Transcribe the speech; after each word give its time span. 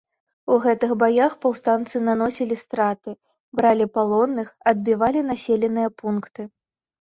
У 0.53 0.55
гэтых 0.61 0.91
баях 1.01 1.33
паўстанцы 1.45 2.01
наносілі 2.07 2.57
страты, 2.63 3.13
бралі 3.61 3.85
палонных, 3.99 4.49
адбівалі 4.73 5.19
населеныя 5.29 5.89
пункты. 6.03 6.41